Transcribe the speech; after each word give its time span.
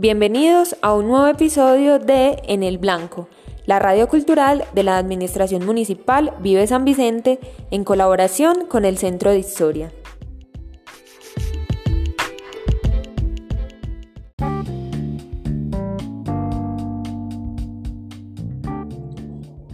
Bienvenidos 0.00 0.76
a 0.80 0.94
un 0.94 1.08
nuevo 1.08 1.26
episodio 1.26 1.98
de 1.98 2.40
En 2.46 2.62
el 2.62 2.78
Blanco, 2.78 3.28
la 3.66 3.80
radio 3.80 4.06
cultural 4.06 4.64
de 4.72 4.84
la 4.84 4.96
Administración 4.96 5.66
Municipal 5.66 6.34
Vive 6.38 6.68
San 6.68 6.84
Vicente 6.84 7.40
en 7.72 7.82
colaboración 7.82 8.66
con 8.66 8.84
el 8.84 8.96
Centro 8.96 9.32
de 9.32 9.40
Historia. 9.40 9.92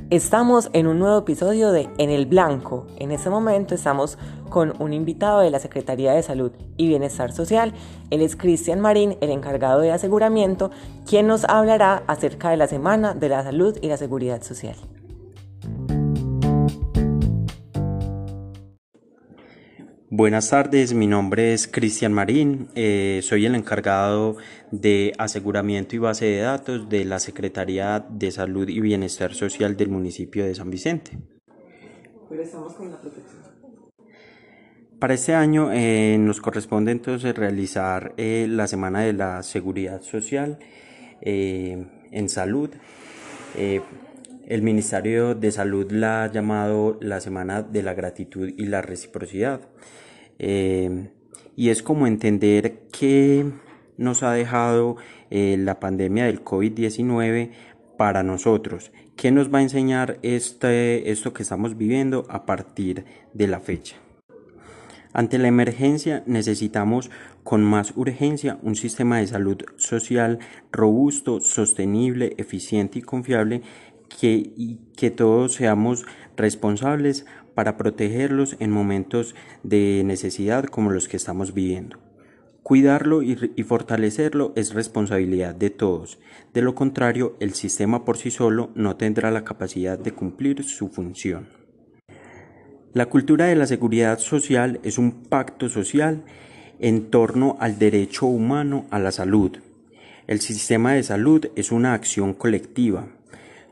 Estamos 0.09 0.71
en 0.73 0.87
un 0.87 1.01
nuevo 1.01 1.19
episodio 1.19 1.71
de 1.71 1.91
En 1.99 2.09
el 2.09 2.25
Blanco. 2.25 2.87
En 2.97 3.11
este 3.11 3.29
momento 3.29 3.75
estamos 3.75 4.17
con 4.55 4.81
un 4.81 4.93
invitado 4.93 5.41
de 5.41 5.51
la 5.51 5.59
Secretaría 5.59 6.13
de 6.13 6.23
Salud 6.23 6.53
y 6.77 6.87
Bienestar 6.87 7.33
Social. 7.33 7.75
Él 8.11 8.23
es 8.23 8.37
Cristian 8.37 8.79
Marín, 8.79 9.17
el 9.21 9.31
encargado 9.31 9.81
de 9.81 9.91
aseguramiento, 9.91 10.71
quien 11.11 11.27
nos 11.27 11.45
hablará 11.45 12.05
acerca 12.07 12.51
de 12.51 12.57
la 12.57 12.69
Semana 12.69 13.15
de 13.15 13.31
la 13.31 13.43
Salud 13.43 13.77
y 13.83 13.89
la 13.89 13.97
Seguridad 13.97 14.45
Social. 14.45 14.77
Buenas 20.09 20.51
tardes, 20.51 20.95
mi 20.95 21.09
nombre 21.09 21.53
es 21.53 21.67
Cristian 21.67 22.13
Marín, 22.13 22.69
eh, 22.77 23.23
soy 23.25 23.47
el 23.47 23.57
encargado 23.57 24.37
de 24.71 25.15
aseguramiento 25.19 25.97
y 25.97 25.99
base 25.99 26.27
de 26.27 26.43
datos 26.43 26.89
de 26.89 27.05
la 27.05 27.19
Secretaría 27.19 28.07
de 28.09 28.31
Salud 28.31 28.69
y 28.69 28.81
Bienestar 28.81 29.35
Social 29.35 29.77
del 29.77 29.89
municipio 29.89 30.45
de 30.45 30.55
San 30.55 30.71
Vicente. 30.71 31.19
Para 35.05 35.13
este 35.13 35.35
año 35.35 35.71
eh, 35.71 36.17
nos 36.19 36.41
corresponde 36.41 36.91
entonces 36.91 37.37
realizar 37.37 38.15
eh, 38.17 38.47
la 38.49 38.67
Semana 38.67 39.03
de 39.03 39.13
la 39.13 39.43
Seguridad 39.43 40.01
Social 40.01 40.59
en 41.21 42.29
salud. 42.31 42.71
el 43.55 44.63
Ministerio 44.63 45.35
de 45.35 45.53
Salud 45.53 45.93
la 45.93 46.25
ha 46.25 46.33
llamado 46.33 46.97
la 47.03 47.21
Semana 47.21 47.61
de 47.61 47.83
la 47.83 47.93
Gratitud 47.93 48.49
y 48.57 48.65
la 48.65 48.81
Reciprocidad. 48.81 49.61
Eh, 50.39 51.11
y 51.55 51.69
es 51.69 51.83
como 51.83 52.07
entender 52.07 52.85
qué 52.91 53.45
nos 53.99 54.23
ha 54.23 54.33
dejado 54.33 54.97
eh, 55.29 55.59
la 55.59 55.81
pandemia 55.81 56.25
del 56.25 56.43
COVID-19 56.43 57.51
para 57.99 58.23
nosotros, 58.23 58.91
qué 59.17 59.31
nos 59.31 59.53
va 59.53 59.59
a 59.59 59.63
enseñar 59.65 60.19
este, 60.23 61.11
esto 61.11 61.35
que 61.35 61.43
estamos 61.43 61.77
viviendo 61.77 62.25
a 62.31 62.47
partir 62.47 63.05
de 63.35 63.49
la 63.49 63.61
fecha. 63.61 63.97
Ante 65.15 65.39
la 65.39 65.47
emergencia 65.47 66.25
necesitamos 66.27 67.09
con 67.45 67.63
más 67.63 67.93
urgencia 67.97 68.59
un 68.63 68.75
sistema 68.75 69.19
de 69.19 69.29
salud 69.29 69.59
social 69.77 70.41
robusto, 70.73 71.41
sostenible, 71.41 72.35
eficiente 72.37 72.99
y 72.99 73.03
confiable 73.03 73.63
que, 74.21 74.33
y 74.57 74.81
que 74.97 75.13
todos 75.13 75.55
seamos 75.55 76.05
responsables 76.37 77.27
para 77.55 77.77
protegerlos 77.77 78.57
en 78.59 78.73
momentos 78.73 79.37
de 79.63 80.03
necesidad 80.05 80.65
como 80.65 80.91
los 80.91 81.07
que 81.07 81.17
estamos 81.17 81.55
viviendo. 81.55 81.99
Cuidarlo 82.65 83.23
y, 83.23 83.37
fortalecerlo 83.63 84.53
es 84.57 84.75
responsabilidad 84.75 85.55
de 85.55 85.71
todos. 85.71 86.19
De 86.55 86.63
lo 86.63 86.75
contrario, 86.75 87.37
el 87.39 87.55
sistema 87.55 88.05
por 88.05 88.17
sí 88.17 88.33
solo 88.33 88.71
no 88.75 88.97
tendrá 88.97 89.31
la 89.31 89.45
capacidad 89.45 89.97
de 89.97 90.13
cumplir 90.13 90.65
su 90.65 90.89
función. 90.89 91.64
La 92.95 93.07
cultura 93.07 93.47
de 93.47 93.57
la 93.57 93.67
seguridad 93.67 94.21
social 94.21 94.79
es 94.85 94.99
un 94.99 95.11
pacto 95.11 95.69
social 95.69 96.23
en 96.79 97.11
torno 97.11 97.57
al 97.59 97.77
derecho 97.77 98.27
humano 98.27 98.87
a 98.93 99.01
la 99.01 99.11
salud. 99.11 99.59
El 100.29 100.41
sistema 100.41 100.93
de 100.93 101.03
salud 101.03 101.49
es 101.57 101.73
una 101.73 101.93
acción 101.93 102.35
colectiva, 102.35 103.09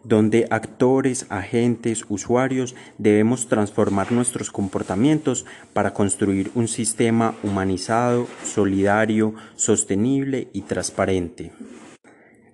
donde 0.03 0.49
actores, 0.51 1.27
agentes, 1.29 2.05
usuarios 2.09 2.75
debemos 2.99 3.47
transformar 3.47 4.11
nuestros 4.11 4.51
comportamientos 4.51 5.47
para 5.73 5.95
construir 5.95 6.51
un 6.57 6.67
sistema 6.67 7.37
humanizado, 7.45 8.27
solidario, 8.43 9.35
sostenible 9.55 10.49
y 10.53 10.63
transparente. 10.63 11.53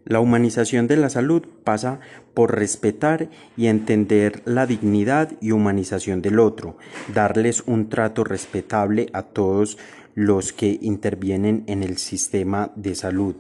La 0.09 0.21
humanización 0.21 0.87
de 0.87 0.97
la 0.97 1.11
salud 1.11 1.43
pasa 1.65 2.01
por 2.33 2.57
respetar 2.57 3.29
y 3.59 3.67
entender 3.67 4.41
la 4.47 4.65
dignidad 4.65 5.33
y 5.43 5.51
humanización 5.51 6.23
del 6.23 6.39
otro, 6.41 6.79
darles 7.13 7.63
un 7.67 7.91
trato 7.91 8.25
respetable 8.25 9.11
a 9.13 9.23
todos 9.23 9.77
los 10.15 10.55
que 10.55 10.79
intervienen 10.81 11.65
en 11.67 11.83
el 11.83 11.99
sistema 11.99 12.73
de 12.75 12.95
salud 12.95 13.37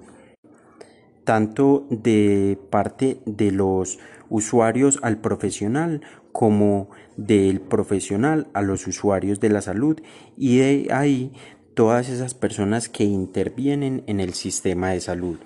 tanto 1.24 1.86
de 1.90 2.58
parte 2.70 3.20
de 3.26 3.50
los 3.50 3.98
usuarios 4.30 4.98
al 5.02 5.18
profesional 5.18 6.00
como 6.32 6.88
del 7.18 7.60
profesional 7.60 8.46
a 8.54 8.62
los 8.62 8.86
usuarios 8.86 9.38
de 9.38 9.50
la 9.50 9.60
salud 9.60 10.00
y 10.38 10.56
de 10.56 10.88
ahí 10.90 11.32
todas 11.74 12.08
esas 12.08 12.32
personas 12.32 12.88
que 12.88 13.04
intervienen 13.04 14.04
en 14.06 14.20
el 14.20 14.32
sistema 14.32 14.92
de 14.92 15.02
salud. 15.02 15.38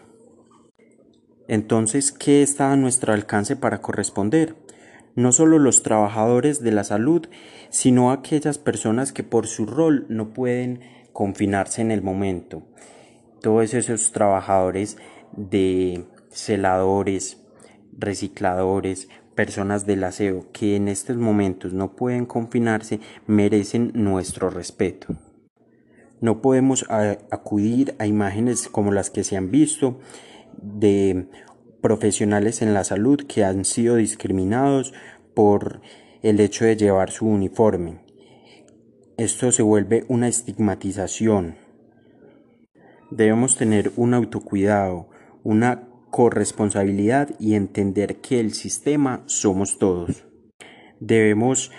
Entonces, 1.48 2.12
¿qué 2.12 2.42
está 2.42 2.72
a 2.72 2.76
nuestro 2.76 3.12
alcance 3.12 3.56
para 3.56 3.80
corresponder? 3.80 4.56
No 5.14 5.32
solo 5.32 5.58
los 5.58 5.82
trabajadores 5.82 6.62
de 6.62 6.72
la 6.72 6.84
salud, 6.84 7.28
sino 7.69 8.10
aquellas 8.12 8.58
personas 8.58 9.12
que 9.12 9.25
por 9.25 9.47
su 9.47 9.66
rol 9.66 10.06
no 10.08 10.32
pueden 10.32 10.81
confinarse 11.12 11.82
en 11.82 11.91
el 11.91 12.02
momento. 12.02 12.62
Todos 13.41 13.75
esos 13.75 14.12
trabajadores 14.12 14.97
de 15.36 16.06
celadores, 16.31 17.42
recicladores, 17.97 19.08
personas 19.34 19.86
del 19.86 20.04
aseo 20.04 20.47
que 20.52 20.76
en 20.76 20.88
estos 20.88 21.16
momentos 21.16 21.72
no 21.72 21.97
pueden 21.97 22.26
confinarse 22.26 23.00
merecen 23.26 23.91
nuestro 23.94 24.50
respeto. 24.50 25.16
No 26.20 26.41
podemos 26.41 26.86
acudir 26.88 27.97
a 27.98 28.06
imágenes 28.06 28.69
como 28.69 28.92
las 28.92 29.10
que 29.10 29.25
se 29.25 29.36
han 29.36 29.50
visto 29.50 29.98
de 30.62 31.28
profesionales 31.80 32.62
en 32.62 32.72
la 32.72 32.84
salud 32.84 33.26
que 33.26 33.44
han 33.44 33.64
sido 33.64 33.96
discriminados 33.96 34.94
por 35.34 35.80
el 36.22 36.40
hecho 36.40 36.64
de 36.64 36.76
llevar 36.76 37.10
su 37.10 37.26
uniforme. 37.26 38.00
Esto 39.18 39.52
se 39.52 39.62
vuelve 39.62 40.04
una 40.08 40.28
estigmatización. 40.28 41.56
Debemos 43.10 43.56
tener 43.56 43.92
un 43.96 44.14
autocuidado, 44.14 45.08
una 45.42 45.88
corresponsabilidad 46.10 47.30
y 47.38 47.54
entender 47.54 48.16
que 48.20 48.40
el 48.40 48.52
sistema 48.52 49.22
somos 49.26 49.78
todos. 49.78 50.24
Debemos 51.00 51.72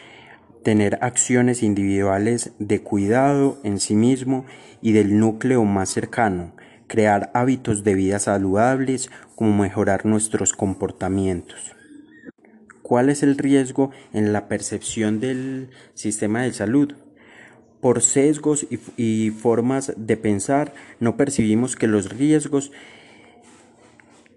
tener 0.64 0.98
acciones 1.02 1.62
individuales 1.64 2.54
de 2.60 2.82
cuidado 2.82 3.60
en 3.64 3.80
sí 3.80 3.96
mismo 3.96 4.46
y 4.82 4.94
del 4.94 5.20
núcleo 5.20 5.64
más 5.66 5.90
cercano, 5.90 6.56
crear 6.94 7.32
hábitos 7.34 7.84
de 7.84 7.96
vida 7.96 8.20
saludables 8.20 9.10
como 9.34 9.64
mejorar 9.64 10.06
nuestros 10.06 10.54
comportamientos. 10.54 11.76
¿Cuál 12.84 13.10
es 13.10 13.24
el 13.24 13.36
riesgo 13.40 13.90
en 14.14 14.32
la 14.32 14.48
percepción 14.48 15.20
del 15.20 15.72
sistema 15.96 16.44
de 16.44 16.54
salud? 16.54 16.94
Por 17.82 18.04
sesgos 18.04 18.68
y, 18.70 18.80
y 18.96 19.32
formas 19.32 19.94
de 19.98 20.18
pensar 20.18 20.76
no 21.00 21.18
percibimos 21.18 21.76
que 21.76 21.88
los 21.88 22.12
riesgos 22.12 22.72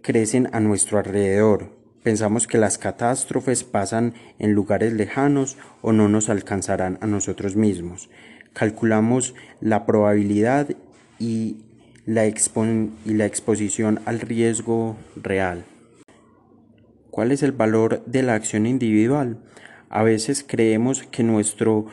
crecen 0.01 0.49
a 0.53 0.61
nuestro 0.61 0.97
alrededor. 0.97 1.77
Pensamos 2.03 2.47
que 2.47 2.57
las 2.57 2.79
catástrofes 2.79 3.65
pasan 3.65 4.15
en 4.39 4.55
lugares 4.55 4.95
lejanos 4.95 5.59
o 5.83 5.93
no 5.93 6.09
nos 6.09 6.31
alcanzarán 6.31 6.97
a 7.03 7.07
nosotros 7.07 7.55
mismos. 7.55 8.09
Calculamos 8.55 9.35
la 9.61 9.85
probabilidad 9.85 10.71
y 11.19 11.66
la, 12.07 12.25
y 12.25 13.15
la 13.15 13.27
exposición 13.27 14.01
al 14.07 14.21
riesgo 14.21 14.97
real. 15.17 15.65
¿Cuál 17.11 17.33
es 17.33 17.43
el 17.43 17.53
valor 17.53 18.03
de 18.07 18.23
la 18.23 18.35
acción 18.35 18.67
individual? 18.67 19.39
A 19.89 20.03
veces 20.03 20.45
creemos 20.47 21.03
que 21.03 21.23
nuestro 21.23 21.87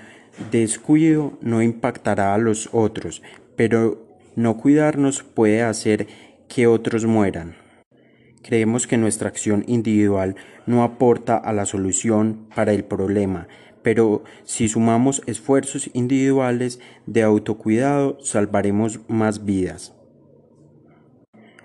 descuido 0.51 1.37
no 1.41 1.61
impactará 1.61 2.33
a 2.33 2.37
los 2.37 2.69
otros, 2.73 3.23
pero 3.55 4.05
no 4.35 4.57
cuidarnos 4.57 5.23
puede 5.23 5.63
hacer 5.63 6.07
que 6.47 6.67
otros 6.67 7.05
mueran. 7.05 7.55
Creemos 8.43 8.87
que 8.87 8.97
nuestra 8.97 9.29
acción 9.29 9.63
individual 9.67 10.35
no 10.67 10.83
aporta 10.83 11.37
a 11.37 11.53
la 11.53 11.65
solución 11.65 12.47
para 12.53 12.73
el 12.73 12.83
problema, 12.83 13.47
pero 13.81 14.23
si 14.43 14.67
sumamos 14.67 15.21
esfuerzos 15.25 15.89
individuales 15.93 16.79
de 17.05 17.23
autocuidado, 17.23 18.17
salvaremos 18.21 18.99
más 19.07 19.45
vidas. 19.45 19.93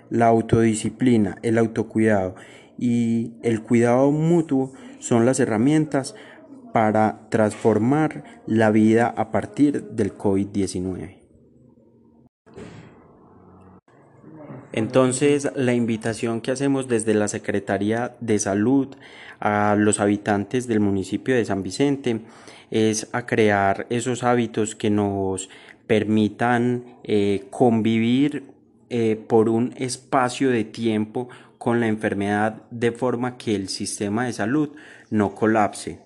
La 0.09 0.27
autodisciplina, 0.27 1.37
el 1.43 1.57
autocuidado 1.57 2.35
y 2.77 3.33
el 3.43 3.61
cuidado 3.61 4.11
mutuo 4.11 4.73
son 4.99 5.25
las 5.25 5.39
herramientas 5.39 6.15
para 6.73 7.27
transformar 7.29 8.23
la 8.45 8.71
vida 8.71 9.07
a 9.07 9.31
partir 9.31 9.83
del 9.83 10.17
COVID-19. 10.17 11.19
Entonces, 14.71 15.51
la 15.55 15.73
invitación 15.73 16.41
que 16.41 16.51
hacemos 16.51 16.87
desde 16.87 17.13
la 17.13 17.27
Secretaría 17.27 18.15
de 18.19 18.37
Salud 18.37 18.95
a 19.39 19.75
los 19.77 19.99
habitantes 19.99 20.67
del 20.67 20.79
municipio 20.79 21.35
de 21.35 21.45
San 21.45 21.63
Vicente 21.63 22.21
es 22.69 23.09
a 23.11 23.25
crear 23.25 23.87
esos 23.89 24.23
hábitos 24.23 24.75
que 24.75 24.91
nos 24.91 25.49
permitan 25.87 26.99
eh, 27.03 27.47
convivir 27.49 28.43
eh, 28.91 29.23
por 29.27 29.49
un 29.49 29.73
espacio 29.77 30.49
de 30.49 30.63
tiempo 30.63 31.29
con 31.59 31.79
la 31.79 31.87
enfermedad 31.87 32.63
de 32.71 32.91
forma 32.91 33.37
que 33.37 33.53
el 33.53 33.69
sistema 33.69 34.25
de 34.25 34.33
salud 34.33 34.69
no 35.11 35.35
colapse. 35.35 35.99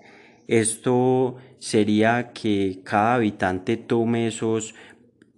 Esto 0.50 1.38
sería 1.60 2.34
que 2.34 2.82
cada 2.84 3.16
habitante 3.16 3.78
tome 3.78 4.28
esos 4.28 4.76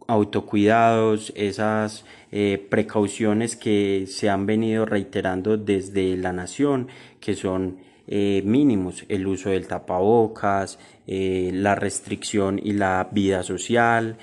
autocuidados, 0.07 1.33
esas 1.35 2.05
eh, 2.31 2.65
precauciones 2.67 3.55
que 3.55 4.05
se 4.07 4.27
han 4.29 4.47
venido 4.47 4.87
reiterando 4.87 5.55
desde 5.55 6.17
la 6.17 6.33
nación, 6.33 6.87
que 7.19 7.35
son 7.35 7.77
eh, 8.07 8.41
mínimos, 8.43 9.05
el 9.07 9.27
uso 9.27 9.51
del 9.51 9.67
tapabocas, 9.67 10.79
la 11.05 11.75
restricción 11.75 12.59
y 12.63 12.73
la 12.73 13.07
vida 13.11 13.43
social, 13.43 14.17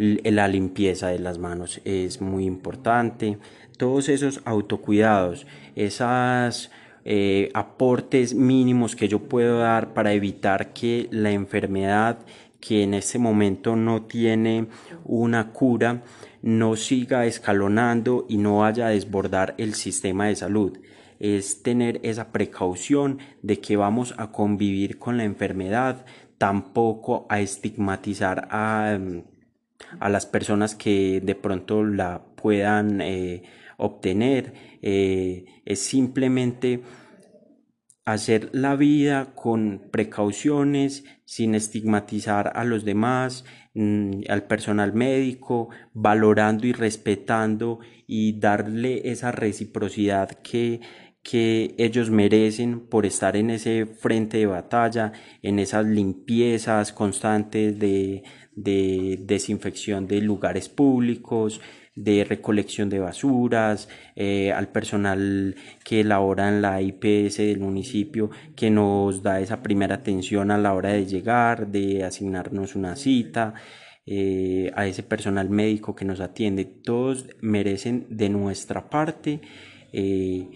la 0.00 0.48
limpieza 0.48 1.08
de 1.08 1.18
las 1.18 1.38
manos 1.38 1.80
es 1.84 2.20
muy 2.20 2.44
importante, 2.44 3.38
todos 3.76 4.08
esos 4.08 4.40
autocuidados, 4.44 5.46
esos 5.74 6.70
aportes 7.54 8.34
mínimos 8.34 8.96
que 8.96 9.08
yo 9.08 9.20
puedo 9.20 9.58
dar 9.58 9.94
para 9.94 10.12
evitar 10.12 10.72
que 10.72 11.08
la 11.10 11.30
enfermedad 11.30 12.18
que 12.60 12.82
en 12.82 12.94
este 12.94 13.18
momento 13.18 13.74
no 13.74 14.02
tiene 14.02 14.68
una 15.04 15.52
cura, 15.52 16.02
no 16.42 16.76
siga 16.76 17.26
escalonando 17.26 18.26
y 18.28 18.36
no 18.36 18.58
vaya 18.58 18.86
a 18.86 18.90
desbordar 18.90 19.54
el 19.58 19.74
sistema 19.74 20.26
de 20.26 20.36
salud. 20.36 20.78
Es 21.18 21.62
tener 21.62 22.00
esa 22.02 22.32
precaución 22.32 23.18
de 23.42 23.60
que 23.60 23.76
vamos 23.76 24.14
a 24.16 24.30
convivir 24.30 24.98
con 24.98 25.16
la 25.16 25.24
enfermedad, 25.24 26.04
tampoco 26.38 27.26
a 27.28 27.40
estigmatizar 27.40 28.48
a, 28.50 28.98
las 30.08 30.26
personas 30.26 30.74
que 30.74 31.20
de 31.22 31.34
pronto 31.34 31.84
la 31.84 32.22
puedan 32.36 33.00
eh, 33.00 33.42
obtener. 33.76 34.78
Eh, 34.82 35.44
es 35.64 35.80
simplemente 35.80 36.82
hacer 38.04 38.50
la 38.52 38.76
vida 38.76 39.32
con 39.34 39.88
precauciones, 39.90 41.04
sin 41.24 41.54
estigmatizar 41.54 42.52
a 42.54 42.64
los 42.64 42.84
demás, 42.84 43.44
mm, 43.74 44.22
al 44.28 44.44
personal 44.44 44.92
médico, 44.92 45.68
valorando 45.92 46.66
y 46.66 46.72
respetando 46.72 47.80
y 48.06 48.38
darle 48.38 49.10
esa 49.10 49.32
reciprocidad 49.32 50.30
que, 50.42 50.80
que 51.22 51.74
ellos 51.78 52.10
merecen 52.10 52.80
por 52.88 53.06
estar 53.06 53.36
en 53.36 53.50
ese 53.50 53.86
frente 53.86 54.38
de 54.38 54.46
batalla, 54.46 55.12
en 55.42 55.58
esas 55.58 55.86
limpiezas 55.86 56.92
constantes 56.92 57.78
de, 57.78 58.24
de 58.62 59.18
desinfección 59.22 60.06
de 60.06 60.20
lugares 60.20 60.68
públicos, 60.68 61.60
de 61.94 62.24
recolección 62.24 62.88
de 62.88 62.98
basuras, 62.98 63.88
eh, 64.16 64.52
al 64.52 64.68
personal 64.68 65.56
que 65.84 66.04
labora 66.04 66.48
en 66.48 66.62
la 66.62 66.80
IPS 66.80 67.38
del 67.38 67.60
municipio, 67.60 68.30
que 68.56 68.70
nos 68.70 69.22
da 69.22 69.40
esa 69.40 69.62
primera 69.62 69.96
atención 69.96 70.50
a 70.50 70.58
la 70.58 70.74
hora 70.74 70.90
de 70.90 71.06
llegar, 71.06 71.68
de 71.68 72.04
asignarnos 72.04 72.76
una 72.76 72.96
cita, 72.96 73.54
eh, 74.06 74.72
a 74.74 74.86
ese 74.86 75.02
personal 75.02 75.50
médico 75.50 75.94
que 75.94 76.04
nos 76.04 76.20
atiende. 76.20 76.64
Todos 76.64 77.26
merecen 77.40 78.06
de 78.08 78.28
nuestra 78.28 78.88
parte 78.88 79.40
eh, 79.92 80.48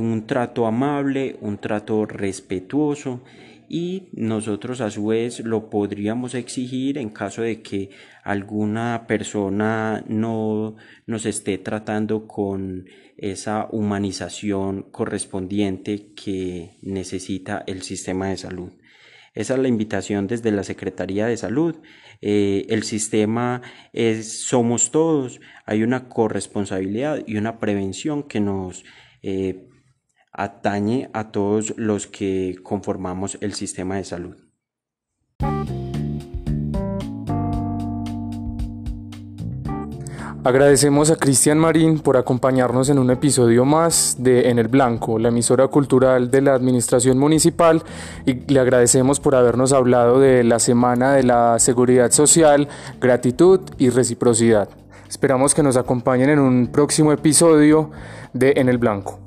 un 0.00 0.26
trato 0.26 0.66
amable, 0.66 1.36
un 1.40 1.58
trato 1.58 2.06
respetuoso 2.06 3.22
y 3.68 4.08
nosotros 4.12 4.80
a 4.80 4.90
su 4.90 5.06
vez 5.06 5.40
lo 5.40 5.70
podríamos 5.70 6.34
exigir 6.34 6.98
en 6.98 7.10
caso 7.10 7.42
de 7.42 7.62
que 7.62 7.90
alguna 8.22 9.06
persona 9.06 10.04
no 10.08 10.76
nos 11.06 11.26
esté 11.26 11.58
tratando 11.58 12.26
con 12.26 12.86
esa 13.16 13.68
humanización 13.70 14.82
correspondiente 14.90 16.12
que 16.14 16.76
necesita 16.82 17.64
el 17.66 17.82
sistema 17.82 18.28
de 18.28 18.36
salud. 18.36 18.72
Esa 19.34 19.54
es 19.54 19.60
la 19.60 19.68
invitación 19.68 20.28
desde 20.28 20.52
la 20.52 20.62
Secretaría 20.62 21.26
de 21.26 21.36
Salud. 21.36 21.76
Eh, 22.20 22.66
el 22.68 22.84
sistema 22.84 23.62
somos 24.22 24.92
todos. 24.92 25.40
Hay 25.66 25.82
una 25.82 26.08
corresponsabilidad 26.08 27.24
y 27.26 27.36
una 27.36 27.58
prevención 27.58 28.22
que 28.22 28.38
nos 28.38 28.84
eh, 29.22 29.68
atañe 30.34 31.08
a 31.12 31.30
todos 31.30 31.72
los 31.76 32.06
que 32.06 32.56
conformamos 32.62 33.38
el 33.40 33.54
sistema 33.54 33.96
de 33.96 34.04
salud. 34.04 34.36
Agradecemos 40.46 41.10
a 41.10 41.16
Cristian 41.16 41.56
Marín 41.56 42.00
por 42.00 42.18
acompañarnos 42.18 42.90
en 42.90 42.98
un 42.98 43.10
episodio 43.10 43.64
más 43.64 44.16
de 44.18 44.50
En 44.50 44.58
el 44.58 44.68
Blanco, 44.68 45.18
la 45.18 45.30
emisora 45.30 45.68
cultural 45.68 46.30
de 46.30 46.42
la 46.42 46.52
Administración 46.52 47.18
Municipal, 47.18 47.82
y 48.26 48.34
le 48.52 48.60
agradecemos 48.60 49.20
por 49.20 49.36
habernos 49.36 49.72
hablado 49.72 50.20
de 50.20 50.44
la 50.44 50.58
Semana 50.58 51.14
de 51.14 51.22
la 51.22 51.58
Seguridad 51.58 52.10
Social, 52.10 52.68
Gratitud 53.00 53.60
y 53.78 53.88
Reciprocidad. 53.88 54.68
Esperamos 55.08 55.54
que 55.54 55.62
nos 55.62 55.78
acompañen 55.78 56.28
en 56.28 56.40
un 56.40 56.66
próximo 56.66 57.10
episodio 57.12 57.90
de 58.34 58.52
En 58.56 58.68
el 58.68 58.76
Blanco. 58.76 59.23